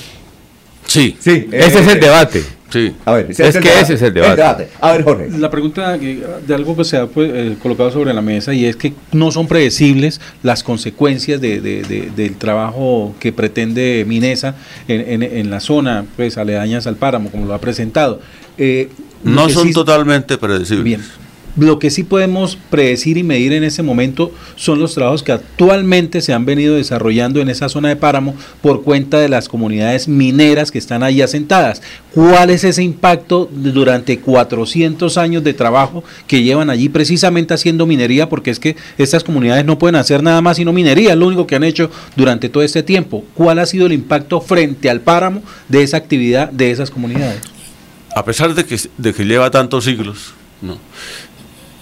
[0.87, 2.43] Sí, sí ese es el debate.
[2.69, 2.93] Sí.
[3.05, 4.69] A ver, es, que ese es el debate.
[4.81, 5.29] A ver, Jorge.
[5.37, 8.75] La pregunta de algo que se ha pues, eh, colocado sobre la mesa y es
[8.75, 11.61] que no son predecibles las consecuencias de,
[12.15, 14.55] del trabajo que pretende Minesa
[14.87, 18.19] en, en, la zona pues aledañas al páramo, como lo ha presentado.
[18.57, 18.89] Eh,
[19.23, 20.83] no son totalmente predecibles.
[20.83, 21.24] Bien.
[21.57, 26.19] Lo que sí podemos predecir y medir en ese momento son los trabajos que actualmente
[26.19, 30.69] se han venido desarrollando en esa zona de páramo por cuenta de las comunidades mineras
[30.69, 31.81] que están ahí asentadas.
[32.13, 38.27] ¿Cuál es ese impacto durante 400 años de trabajo que llevan allí precisamente haciendo minería?
[38.27, 41.47] Porque es que estas comunidades no pueden hacer nada más sino minería, es lo único
[41.47, 43.23] que han hecho durante todo este tiempo.
[43.33, 47.39] ¿Cuál ha sido el impacto frente al páramo de esa actividad de esas comunidades?
[48.13, 50.77] A pesar de que, de que lleva tantos siglos, no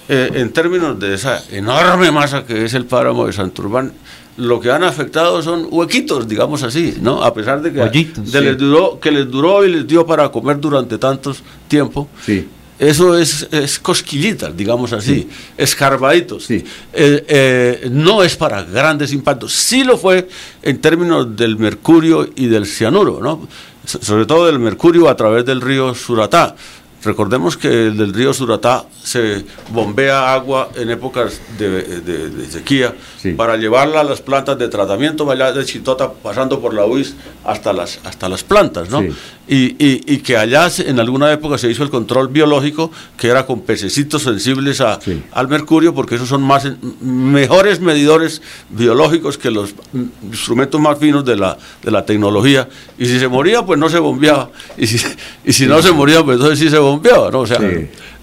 [0.09, 3.93] eh, en términos de esa enorme masa que es el páramo de Santurbán,
[4.37, 7.23] lo que han afectado son huequitos, digamos así, ¿no?
[7.23, 10.97] A pesar de que, les duró, que les duró y les dio para comer durante
[10.97, 12.09] tantos tiempo.
[12.25, 12.47] Sí.
[12.79, 16.45] Eso es, es cosquillitas, digamos así, escarbaditos.
[16.45, 16.65] Sí.
[16.91, 19.53] Eh, eh, no es para grandes impactos.
[19.53, 20.27] Sí lo fue
[20.61, 23.47] en términos del mercurio y del cianuro, ¿no?
[23.85, 26.55] sobre todo del mercurio a través del río Suratá.
[27.03, 32.95] Recordemos que el del río Suratá se bombea agua en épocas de, sequía
[33.35, 37.73] para llevarla a las plantas de tratamiento, allá de Chitota, pasando por la UIS hasta
[37.73, 39.03] las, hasta las plantas, ¿no?
[39.45, 43.61] Y, y, que allá en alguna época se hizo el control biológico, que era con
[43.61, 44.99] pececitos sensibles a,
[45.33, 46.65] al mercurio, porque esos son más,
[47.01, 49.75] mejores medidores biológicos que los
[50.23, 52.69] instrumentos más finos de la, de la tecnología.
[52.97, 54.49] Y si se moría, pues no se bombeaba.
[54.77, 55.05] Y si,
[55.43, 57.39] y si no se moría, pues entonces sí se bombeaba, ¿no?
[57.39, 57.59] O sea,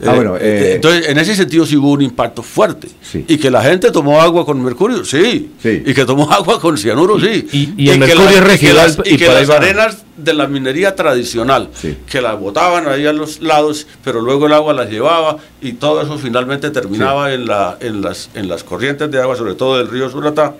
[0.06, 2.88] Ah, bueno, eh, eh, entonces, en ese sentido sí hubo un impacto fuerte.
[3.26, 5.50] Y que la gente tomó agua con mercurio, sí.
[5.62, 7.46] Y que tomó agua con cianuro, sí.
[7.76, 9.02] Y, el mercurio es regional.
[9.04, 11.70] Y que las, arenas de la minería tradicional,
[12.06, 16.02] que las botaban ahí a los lados, pero luego el agua las llevaba y todo
[16.02, 19.88] eso finalmente terminaba en, la, en, las, en las corrientes de agua, sobre todo del
[19.88, 20.54] río Suratá.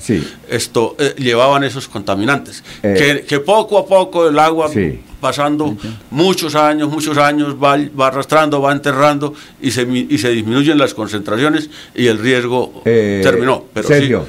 [0.49, 2.63] Esto eh, llevaban esos contaminantes.
[2.83, 4.71] que, que, poco a poco el agua
[5.21, 5.77] pasando
[6.11, 10.95] muchos años, muchos años, va, va arrastrando, va enterrando y se, y se disminuyen las
[10.95, 13.65] concentraciones y el riesgo eh, terminó.
[13.73, 14.27] Pero Sergio,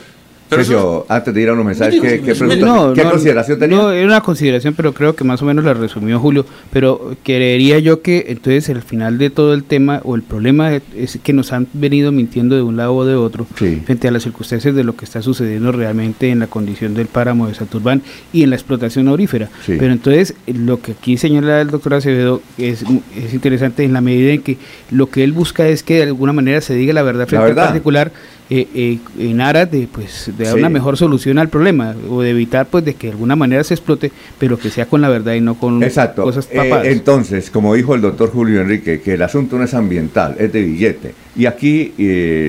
[0.52, 3.78] Sergio, antes de ir a unos mensajes, ¿qué, qué, consideración tenía?
[3.78, 6.46] No, era una consideración, pero creo que más o menos la resumió Julio.
[6.74, 11.20] Pero creería yo que entonces el final de todo el tema o el problema es
[11.24, 14.76] que nos han venido mintiendo de un lado o de otro frente a las circunstancias
[14.76, 18.02] de lo que está sucediendo realmente en la condición del páramo de Saturbán
[18.34, 19.50] y en la explotación aurífera.
[19.66, 22.84] Pero entonces lo que aquí señala el doctor Acevedo es,
[23.16, 24.58] es interesante en la medida en que
[24.90, 27.56] lo que él busca es que de alguna manera se diga la verdad frente a
[27.56, 28.12] particular
[28.54, 32.32] eh, eh, en aras de pues de dar una mejor solución al problema o de
[32.32, 35.34] evitar pues de que de alguna manera se explote pero que sea con la verdad
[35.34, 36.24] y no con Exacto.
[36.24, 36.88] cosas eh, tapadas.
[36.88, 40.62] entonces como dijo el doctor Julio Enrique que el asunto no es ambiental es de
[40.62, 41.94] billete y aquí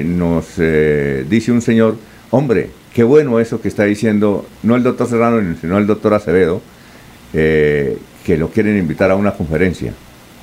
[0.05, 0.57] nos
[1.31, 1.97] dice un señor
[2.31, 6.61] hombre qué bueno eso que está diciendo no el doctor Serrano sino el doctor Acevedo
[7.33, 9.93] que que lo quieren invitar a una conferencia.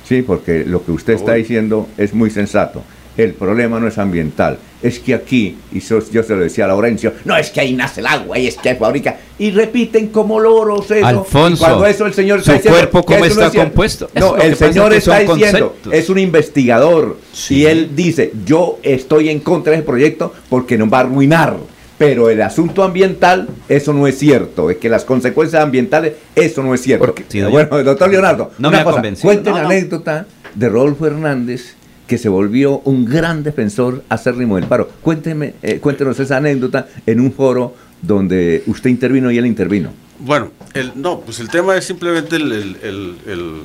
[0.04, 2.82] Sí, porque lo que usted está diciendo es muy sensato.
[3.22, 7.12] El problema no es ambiental, es que aquí, y yo se lo decía a Laurencio,
[7.26, 10.40] no es que ahí nace el agua, y es que hay fabrica, y repiten como
[10.40, 11.06] loros eso.
[11.06, 14.08] Alfonso, cuando eso el señor está su cuerpo cómo está compuesto.
[14.14, 17.18] No, el señor está diciendo, es un investigador,
[17.50, 21.56] y él dice, yo estoy en contra de ese proyecto porque nos va a arruinar.
[21.98, 24.70] Pero el asunto ambiental, eso no es cierto.
[24.70, 27.14] Es que las consecuencias ambientales, eso no es cierto.
[27.50, 31.74] bueno, doctor Leonardo, no una me cosa, cuente la anécdota de Rodolfo Hernández
[32.10, 34.90] que se volvió un gran defensor acérrimo del paro.
[35.00, 39.92] Cuénteme, eh, cuéntenos esa anécdota en un foro donde usted intervino y él intervino.
[40.18, 43.60] Bueno, el, no, pues el tema es simplemente el, el,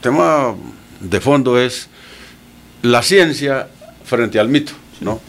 [0.00, 0.54] tema
[0.98, 1.90] de fondo es
[2.80, 3.68] la ciencia
[4.02, 5.20] frente al mito, ¿no?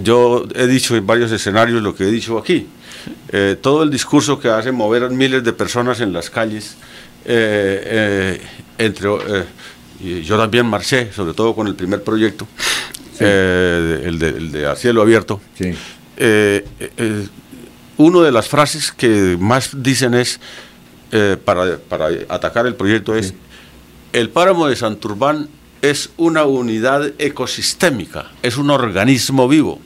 [0.00, 2.68] Yo he dicho en varios escenarios lo que he dicho aquí.
[3.32, 6.76] Eh, todo el discurso que hace mover a miles de personas en las calles,
[7.24, 8.40] eh,
[8.78, 9.08] entre,
[10.00, 12.46] yo también marché, sobre todo con el primer proyecto,
[13.20, 15.40] el, de, A Cielo Abierto.
[15.54, 15.74] Sí.
[17.96, 20.40] una de las frases que más dicen es,
[21.44, 23.34] para, para, atacar el proyecto, es,
[24.12, 25.48] el páramo de Santurbán
[25.82, 29.80] es una unidad ecosistémica, es un organismo vivo.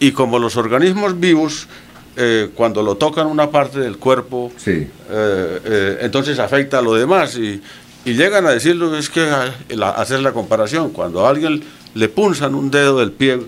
[0.00, 1.68] Y como los organismos vivos,
[2.16, 7.36] eh, cuando lo tocan una parte del cuerpo, eh, eh, entonces afecta a lo demás.
[7.36, 7.60] Y,
[8.12, 9.26] llegan a decirlo, es que
[9.96, 11.62] hacer la comparación, cuando a alguien
[11.94, 13.40] le punzan un dedo del pie,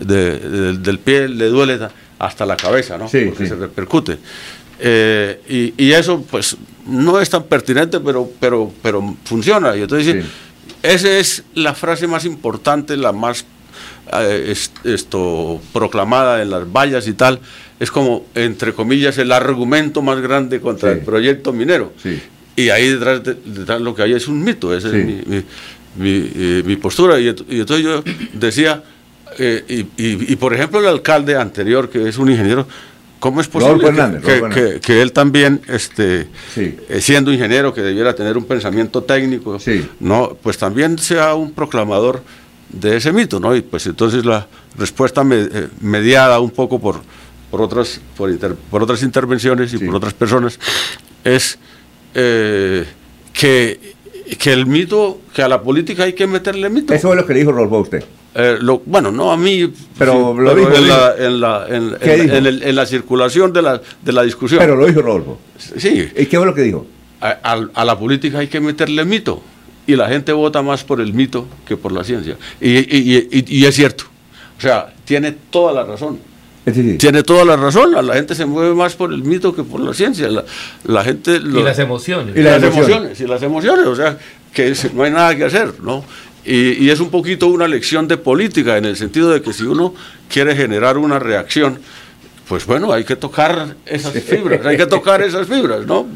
[0.00, 1.78] del pie le duele
[2.18, 3.08] hasta la cabeza, ¿no?
[3.08, 4.18] Porque se repercute.
[5.48, 9.74] y, y, eso pues no es tan pertinente, pero, pero, pero funciona.
[9.76, 10.24] Y entonces
[10.82, 13.46] esa es la frase más importante, la más
[14.12, 17.40] eh, esto proclamada en las vallas y tal,
[17.80, 21.92] es como, entre comillas, el argumento más grande contra el proyecto minero.
[22.56, 25.50] Y ahí detrás, de, lo que hay es un mito, esa es mi,
[26.00, 27.18] eh, postura.
[27.20, 28.82] Y, entonces yo decía,
[29.38, 32.66] eh, y, por ejemplo el alcalde anterior, que es un ingeniero,
[33.24, 39.02] ¿Cómo es posible que, él también, este, eh, siendo ingeniero, que debiera tener un pensamiento
[39.02, 39.56] técnico,
[39.98, 42.22] no, pues también sea un proclamador
[42.68, 43.56] de ese mito, ¿no?
[43.56, 45.24] Y pues entonces la respuesta
[45.80, 47.00] mediada un poco por,
[47.50, 50.58] por otras, por, por otras intervenciones y por otras personas
[51.24, 51.58] es
[52.14, 52.84] eh,
[53.32, 53.80] que,
[54.38, 56.94] que el mito, que a la política hay que meterle mito.
[56.94, 58.04] Eso es lo que dijo Rolfo usted.
[58.36, 63.52] Eh, bueno, no a mí, pero, lo dijo, en, la, en, la, en, la circulación
[63.52, 64.58] de la, de la discusión.
[64.58, 65.38] Pero lo dijo Rodolfo.
[65.56, 66.08] Sí.
[66.16, 66.86] ¿Y qué fue lo que dijo?
[67.20, 69.40] A, la política hay que meterle mito.
[69.86, 72.36] Y la gente vota más por el mito que por la ciencia.
[72.60, 74.04] Y, y, y, es cierto.
[74.58, 76.18] O sea, tiene toda la razón.
[76.72, 79.92] Tiene toda la razón, la gente se mueve más por el mito que por la
[79.92, 80.28] ciencia.
[80.84, 82.34] La, gente, y las emociones.
[82.34, 83.20] Y las, emociones.
[83.20, 84.18] Y las emociones, o sea,
[84.52, 86.04] que no hay nada que hacer, ¿no?
[86.44, 89.94] Y, es un poquito una lección de política, en el sentido de que si uno
[90.28, 91.78] quiere generar una reacción,
[92.48, 96.06] pues bueno, hay que tocar esas fibras, hay que tocar esas fibras, ¿no?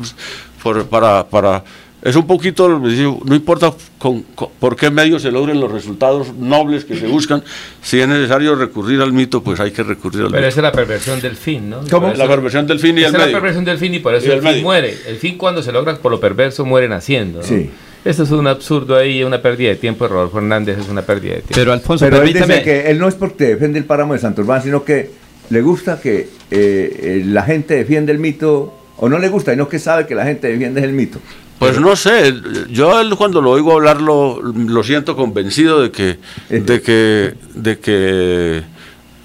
[0.63, 1.65] Pues, para, para,
[2.01, 6.97] es un poquito, no importa con, por qué medios se logren los resultados nobles que
[6.97, 7.43] se buscan,
[7.83, 10.37] si es necesario recurrir al mito, pues hay que recurrir al mito.
[10.37, 11.81] Pero esa es la perversión del fin, ¿no?
[11.91, 12.13] ¿Cómo?
[12.15, 13.27] La perversión del fin y el medio.
[13.27, 14.97] es la perversión del fin y por eso el, fin muere.
[15.07, 17.45] El fin cuando se logra por lo perverso muere naciendo, ¿no?
[17.45, 17.71] Sí.
[18.05, 20.07] Esto es un absurdo ahí, una pérdida de tiempo.
[20.07, 21.55] Rodolfo Hernández es una pérdida de tiempo.
[21.57, 24.63] Pero Alfonso, Pero él dice que él no es porque defiende el páramo de Santurbán,
[24.63, 25.11] sino que
[25.51, 29.57] le gusta que eh, eh, la gente defiende el mito, o no le gusta, y
[29.57, 31.19] no que sabe que la gente defiende el mito.
[31.59, 32.35] Pues no sé,
[32.71, 36.19] yo él cuando lo oigo hablar lo, siento convencido de que,
[36.49, 38.63] de que, de que,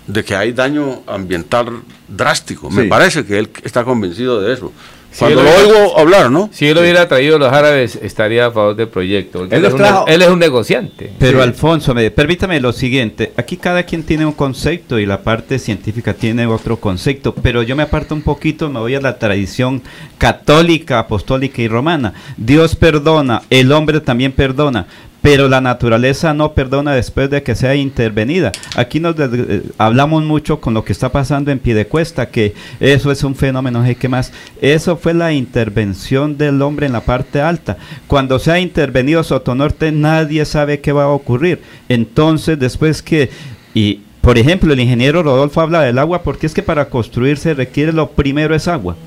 [0.08, 2.70] de que hay daño ambiental drástico.
[2.72, 4.72] Me parece que él está convencido de eso.
[5.18, 6.50] Cuando lo oigo hablar, ¿no?
[6.52, 9.46] Si él hubiera traído a los árabes, estaría a favor del proyecto.
[9.50, 11.12] Él, es, un, negociante.
[11.20, 13.34] Pero Alfonso, permítame lo siguiente.
[13.38, 17.34] Aquí cada quien tiene un concepto y la parte científica tiene otro concepto.
[17.34, 19.82] Pero yo me aparto un poquito, me voy a la tradición
[20.18, 22.14] católica, apostólica y romana.
[22.38, 24.88] Dios perdona, el hombre también perdona
[25.24, 28.52] pero la naturaleza no perdona después de que sea intervenida.
[28.76, 33.24] Aquí nos eh, hablamos mucho con lo que está pasando en Piedecuesta, que eso es
[33.24, 34.34] un fenómeno, qué más.
[34.62, 37.78] Eso fue la intervención del hombre en la parte alta.
[38.08, 41.62] Cuando se ha intervenido Sotonorte, nadie sabe qué va a ocurrir.
[41.88, 43.30] Entonces, después que...
[43.74, 47.54] Y, por ejemplo, el ingeniero Rodolfo habla del agua porque es que para construir se
[47.54, 48.98] requiere lo primero es agua.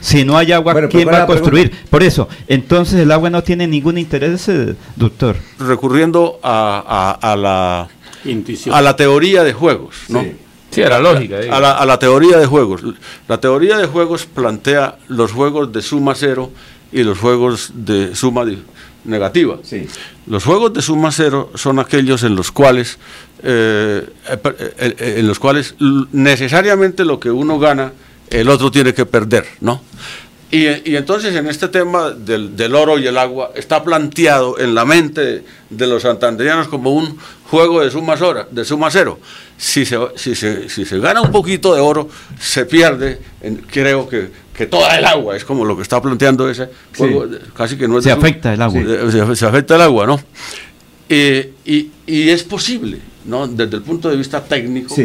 [0.00, 1.72] Si no hay agua, ¿quién va a construir?
[1.90, 5.36] Por eso, entonces el agua no tiene ningún interés, eh, doctor.
[5.58, 7.88] Recurriendo a, a, la,
[8.72, 10.24] a la teoría de juegos, ¿no?
[10.70, 10.82] Sí.
[10.82, 11.38] a la lógica.
[11.50, 12.82] A la, a la, teoría de juegos.
[13.28, 16.50] La teoría de juegos plantea los juegos de suma cero
[16.92, 18.44] y los juegos de suma
[19.04, 19.58] negativa.
[20.26, 22.98] Los juegos de suma cero son aquellos en los cuales
[23.42, 25.74] eh, eh, en los cuales
[26.12, 27.92] necesariamente lo que uno gana
[28.30, 29.82] el otro tiene que perder, ¿no?
[30.52, 35.44] Y, entonces en este tema del, oro y el agua está planteado en la mente
[35.70, 37.16] de, los santanderianos como un
[37.48, 38.16] juego de suma,
[38.50, 39.20] de suma cero.
[39.56, 42.08] Si se, si, se, si se gana un poquito de oro,
[42.40, 43.20] se pierde,
[43.70, 47.76] creo que, que toda el agua, es como lo que está planteando ese juego, casi
[47.76, 48.04] que no es...
[48.04, 49.36] Se afecta el agua.
[49.36, 50.20] Se, afecta el agua, ¿no?
[51.08, 53.46] y, y, es posible, ¿no?
[53.46, 54.96] Desde el punto de vista técnico,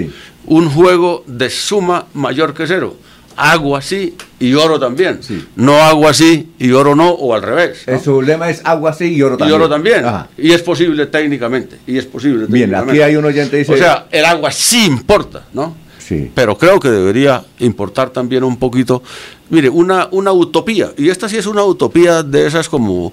[0.46, 2.98] un juego de suma mayor que cero
[3.36, 5.20] agua sí y oro también.
[5.56, 7.84] No agua sí y oro no, o al revés.
[7.88, 8.00] ¿no?
[8.00, 9.60] Su lema es agua sí y oro también.
[9.60, 10.06] Y oro también.
[10.38, 11.78] Y es posible técnicamente.
[11.88, 13.74] Y es posible Bien, aquí hay un oyente dice...
[13.74, 15.76] O sea, el agua sí importa, ¿no?
[16.00, 16.32] Sí.
[16.34, 19.02] Pero creo que debería importar también un poquito.
[19.50, 23.12] Mire, una, una utopía, y esta sí es una utopía de esas como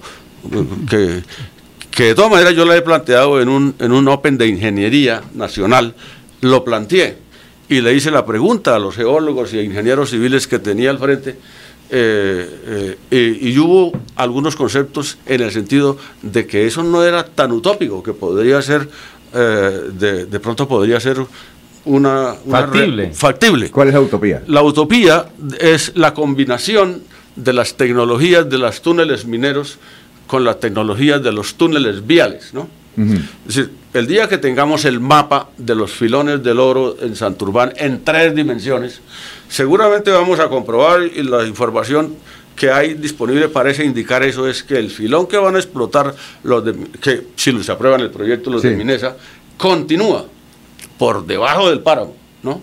[0.89, 1.23] que,
[1.89, 5.23] que de todas maneras yo la he planteado en un, en un Open de Ingeniería
[5.33, 5.95] Nacional,
[6.41, 7.17] lo planteé
[7.69, 11.37] y le hice la pregunta a los geólogos y ingenieros civiles que tenía al frente,
[11.89, 17.51] eh, eh, y, hubo algunos conceptos en el sentido de que eso no era tan
[17.51, 18.89] utópico, que podría ser,
[19.33, 21.17] eh, de, pronto podría ser
[21.85, 23.11] una, factible.
[23.13, 23.69] factible.
[23.69, 24.41] ¿Cuál es la utopía?
[24.47, 25.27] La utopía
[25.59, 27.03] es la combinación
[27.35, 29.77] de las tecnologías de los túneles mineros
[30.25, 32.67] con las tecnologías de los túneles viales, ¿no?
[32.95, 37.73] Es decir, el día que tengamos el mapa de los filones del oro en Santurbán
[37.75, 39.01] en tres dimensiones,
[39.49, 42.15] seguramente vamos a comprobar y la información
[42.55, 46.13] que hay disponible parece indicar eso es que el filón que van a explotar
[46.43, 49.15] los de, que si se aprueban el proyecto los de Minesa
[49.57, 50.25] continúa
[50.97, 52.61] por debajo del páramo, ¿no?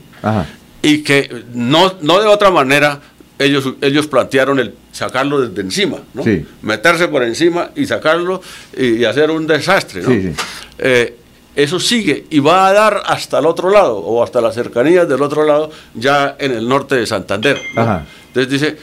[0.82, 3.00] Y que no, no de otra manera
[3.38, 6.24] ellos, ellos plantearon el sacarlo desde encima, ¿no?
[6.62, 8.40] meterse por encima y sacarlo
[8.76, 10.02] y, hacer un desastre.
[10.02, 10.34] ¿no?
[10.78, 11.16] Eh,
[11.56, 15.22] eso sigue y va a dar hasta el otro lado o hasta las cercanías del
[15.22, 17.60] otro lado, ya en el norte de Santander.
[17.68, 18.76] Entonces dice,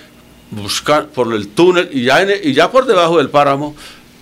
[0.52, 3.76] buscar por el túnel y ya, y ya por debajo del páramo.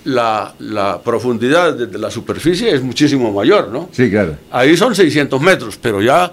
[0.06, 3.90] La, la, profundidad desde la superficie es muchísimo mayor, ¿no?
[3.92, 4.38] Sí, claro.
[4.52, 6.32] Ahí son 600 metros, pero ya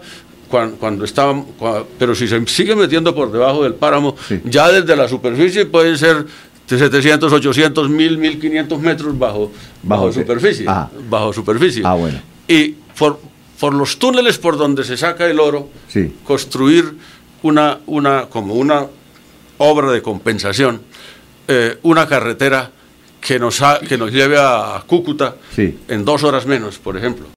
[0.52, 5.64] cuando, cuando pero si se sigue metiendo por debajo del páramo, ya desde la superficie
[5.64, 6.26] pueden ser
[6.68, 9.50] de 700, 800, 1000, 1500 metros bajo,
[9.82, 10.66] bajo, superficie.
[10.68, 10.90] Ah.
[11.08, 11.82] Bajo superficie.
[11.86, 12.20] Ah, bueno.
[12.46, 13.18] Y por,
[13.58, 15.70] por los túneles por donde se saca el oro,
[16.22, 16.96] construir
[17.42, 18.86] una, una, como una
[19.56, 20.82] obra de compensación,
[21.48, 22.70] eh, una carretera
[23.22, 27.26] que nos, que nos lleve a Cúcuta en dos horas menos, por ejemplo.